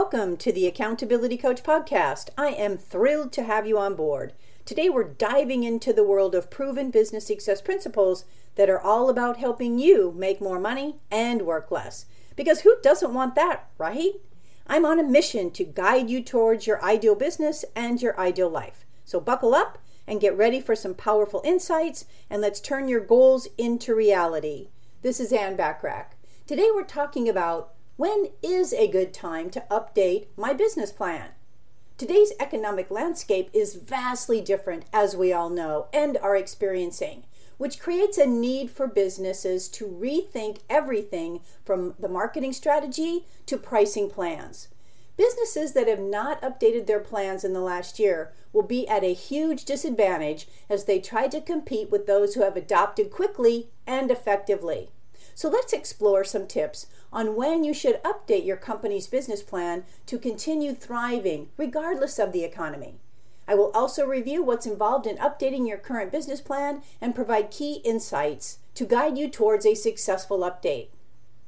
[0.00, 2.28] Welcome to the Accountability Coach Podcast.
[2.38, 4.32] I am thrilled to have you on board.
[4.64, 8.24] Today, we're diving into the world of proven business success principles
[8.54, 12.06] that are all about helping you make more money and work less.
[12.36, 14.12] Because who doesn't want that, right?
[14.68, 18.86] I'm on a mission to guide you towards your ideal business and your ideal life.
[19.04, 23.48] So, buckle up and get ready for some powerful insights, and let's turn your goals
[23.58, 24.68] into reality.
[25.02, 26.12] This is Ann Bachrach.
[26.46, 31.30] Today, we're talking about when is a good time to update my business plan?
[31.96, 37.24] Today's economic landscape is vastly different, as we all know and are experiencing,
[37.56, 44.08] which creates a need for businesses to rethink everything from the marketing strategy to pricing
[44.08, 44.68] plans.
[45.16, 49.12] Businesses that have not updated their plans in the last year will be at a
[49.12, 54.92] huge disadvantage as they try to compete with those who have adopted quickly and effectively.
[55.38, 60.18] So let's explore some tips on when you should update your company's business plan to
[60.18, 62.96] continue thriving regardless of the economy.
[63.46, 67.74] I will also review what's involved in updating your current business plan and provide key
[67.84, 70.88] insights to guide you towards a successful update.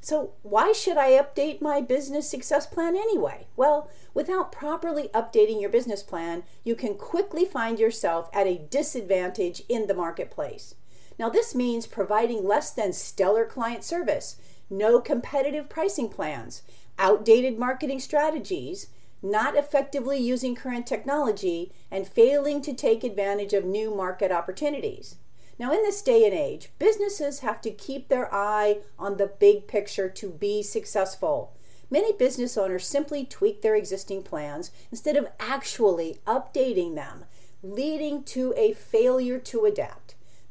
[0.00, 3.48] So, why should I update my business success plan anyway?
[3.54, 9.60] Well, without properly updating your business plan, you can quickly find yourself at a disadvantage
[9.68, 10.74] in the marketplace.
[11.18, 14.36] Now, this means providing less than stellar client service,
[14.68, 16.62] no competitive pricing plans,
[16.98, 18.88] outdated marketing strategies,
[19.22, 25.16] not effectively using current technology, and failing to take advantage of new market opportunities.
[25.58, 29.66] Now, in this day and age, businesses have to keep their eye on the big
[29.66, 31.56] picture to be successful.
[31.90, 37.24] Many business owners simply tweak their existing plans instead of actually updating them,
[37.62, 40.03] leading to a failure to adapt.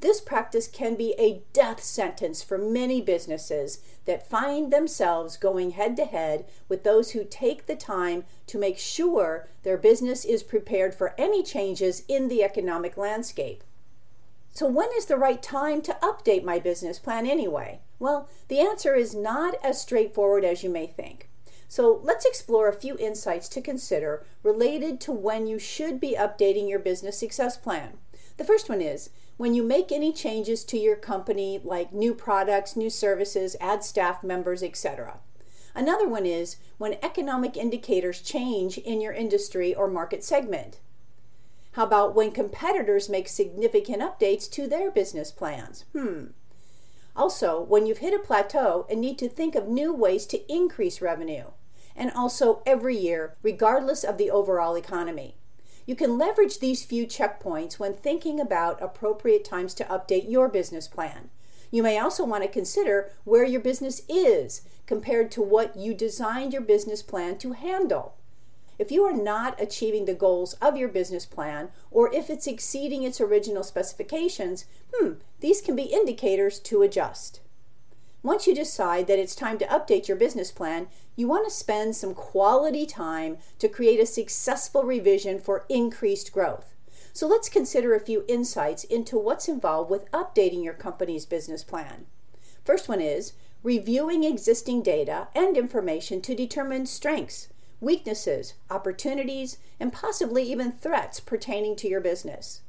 [0.04, 5.96] This practice can be a death sentence for many businesses that find themselves going head
[5.96, 10.94] to head with those who take the time to make sure their business is prepared
[10.94, 13.64] for any changes in the economic landscape.
[14.52, 17.80] So, when is the right time to update my business plan anyway?
[17.98, 21.30] Well, the answer is not as straightforward as you may think.
[21.70, 26.68] So, let's explore a few insights to consider related to when you should be updating
[26.68, 28.00] your business success plan.
[28.38, 32.76] The first one is when you make any changes to your company, like new products,
[32.76, 35.20] new services, add staff members, etc.
[35.76, 40.80] Another one is when economic indicators change in your industry or market segment.
[41.74, 45.86] How about when competitors make significant updates to their business plans?
[45.94, 46.26] Hmm.
[47.16, 51.02] Also, when you've hit a plateau and need to think of new ways to increase
[51.02, 51.46] revenue.
[51.96, 55.38] And also every year, regardless of the overall economy.
[55.86, 60.88] You can leverage these few checkpoints when thinking about appropriate times to update your business
[60.88, 61.30] plan.
[61.72, 66.54] You may also want to consider where your business is compared to what you designed
[66.54, 68.16] your business plan to handle.
[68.80, 73.04] If you are not achieving the goals of your business plan, or if it's exceeding
[73.04, 77.40] its original specifications, hmm, these can be indicators to adjust.
[78.24, 81.94] Once you decide that it's time to update your business plan, you want to spend
[81.94, 86.74] some quality time to create a successful revision for increased growth.
[87.12, 92.06] So let's consider a few insights into what's involved with updating your company's business plan.
[92.64, 97.50] First one is reviewing existing data and information to determine strengths,
[97.82, 102.62] weaknesses, opportunities, and possibly even threats pertaining to your business.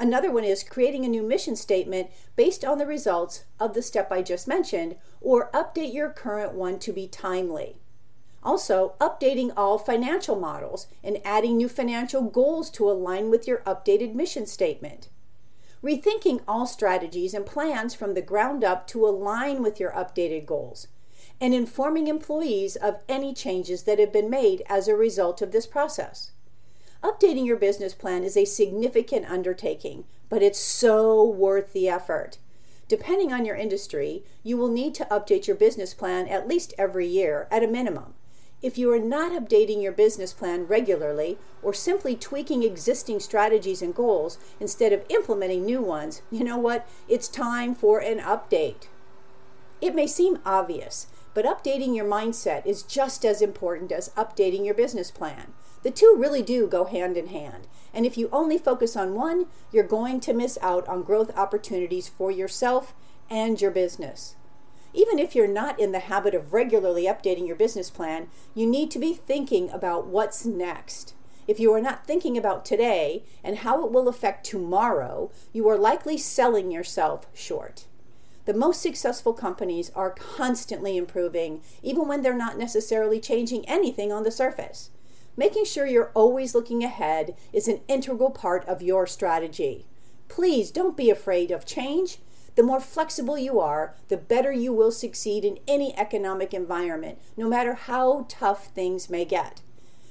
[0.00, 4.10] Another one is creating a new mission statement based on the results of the step
[4.10, 7.76] I just mentioned, or update your current one to be timely.
[8.42, 14.14] Also, updating all financial models and adding new financial goals to align with your updated
[14.14, 15.10] mission statement.
[15.84, 20.88] Rethinking all strategies and plans from the ground up to align with your updated goals.
[21.42, 25.66] And informing employees of any changes that have been made as a result of this
[25.66, 26.32] process.
[27.02, 32.36] Updating your business plan is a significant undertaking, but it's so worth the effort.
[32.88, 37.06] Depending on your industry, you will need to update your business plan at least every
[37.06, 38.14] year at a minimum.
[38.62, 43.94] If you are not updating your business plan regularly or simply tweaking existing strategies and
[43.94, 46.86] goals instead of implementing new ones, you know what?
[47.08, 48.88] It's time for an update.
[49.80, 54.74] It may seem obvious, but updating your mindset is just as important as updating your
[54.74, 55.54] business plan.
[55.82, 57.66] The two really do go hand in hand.
[57.94, 62.08] And if you only focus on one, you're going to miss out on growth opportunities
[62.08, 62.94] for yourself
[63.30, 64.36] and your business.
[64.92, 68.90] Even if you're not in the habit of regularly updating your business plan, you need
[68.90, 71.14] to be thinking about what's next.
[71.46, 75.78] If you are not thinking about today and how it will affect tomorrow, you are
[75.78, 77.86] likely selling yourself short.
[78.44, 84.24] The most successful companies are constantly improving, even when they're not necessarily changing anything on
[84.24, 84.90] the surface.
[85.40, 89.86] Making sure you're always looking ahead is an integral part of your strategy.
[90.28, 92.18] Please don't be afraid of change.
[92.56, 97.48] The more flexible you are, the better you will succeed in any economic environment, no
[97.48, 99.62] matter how tough things may get.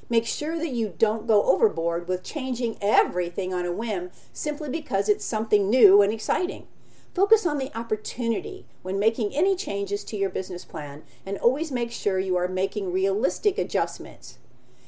[0.10, 5.08] Make sure that you don't go overboard with changing everything on a whim simply because
[5.08, 6.66] it's something new and exciting.
[7.14, 11.92] Focus on the opportunity when making any changes to your business plan and always make
[11.92, 14.40] sure you are making realistic adjustments.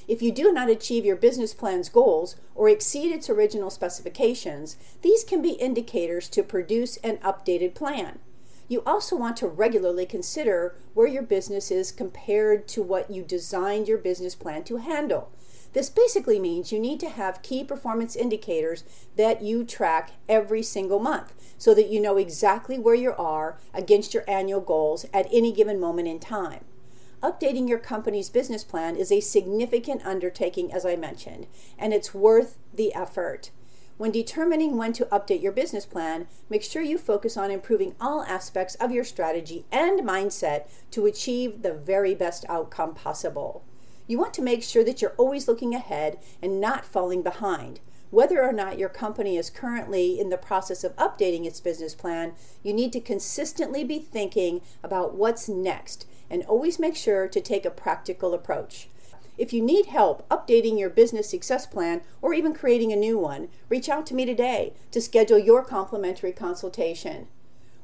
[0.07, 5.23] If you do not achieve your business plan's goals or exceed its original specifications, these
[5.23, 8.19] can be indicators to produce an updated plan.
[8.67, 13.87] You also want to regularly consider where your business is compared to what you designed
[13.87, 15.29] your business plan to handle.
[15.73, 18.83] This basically means you need to have key performance indicators
[19.15, 24.13] that you track every single month so that you know exactly where you are against
[24.13, 26.65] your annual goals at any given moment in time.
[27.23, 31.45] Updating your company's business plan is a significant undertaking, as I mentioned,
[31.77, 33.51] and it's worth the effort.
[33.97, 38.23] When determining when to update your business plan, make sure you focus on improving all
[38.23, 43.63] aspects of your strategy and mindset to achieve the very best outcome possible.
[44.07, 47.81] You want to make sure that you're always looking ahead and not falling behind.
[48.09, 52.33] Whether or not your company is currently in the process of updating its business plan,
[52.63, 57.65] you need to consistently be thinking about what's next and always make sure to take
[57.65, 58.87] a practical approach.
[59.37, 63.49] If you need help updating your business success plan or even creating a new one,
[63.69, 67.27] reach out to me today to schedule your complimentary consultation.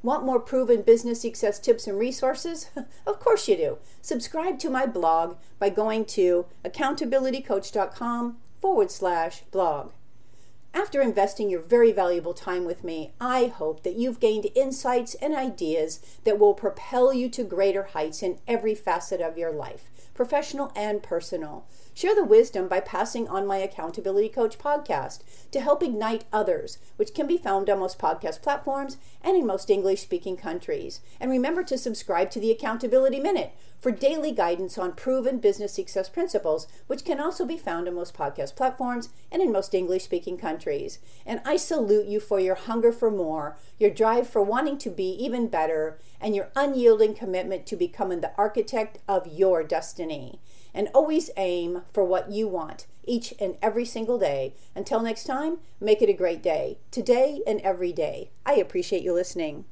[0.04, 2.70] Want more proven business success tips and resources?
[3.06, 3.78] of course you do.
[4.02, 9.92] Subscribe to my blog by going to accountabilitycoach.com forward slash blog.
[10.74, 15.36] After investing your very valuable time with me, I hope that you've gained insights and
[15.36, 20.74] ideas that will propel you to greater heights in every facet of your life, professional
[20.76, 21.66] and personal.
[21.94, 25.22] Share the wisdom by passing on my Accountability Coach podcast
[25.52, 29.70] to help ignite others, which can be found on most podcast platforms and in most
[29.70, 31.00] English speaking countries.
[31.20, 36.10] And remember to subscribe to the Accountability Minute for daily guidance on proven business success
[36.10, 40.38] principles, which can also be found on most podcast platforms and in most English speaking
[40.38, 41.00] countries.
[41.26, 45.12] And I salute you for your hunger for more, your drive for wanting to be
[45.24, 49.64] even better, and your unyielding commitment to becoming the architect of your
[50.08, 50.40] destiny
[50.74, 54.54] and always aim for what you want each and every single day.
[54.76, 58.32] Until next time, make it a great day, today and every day.
[58.46, 59.66] I appreciate you listening.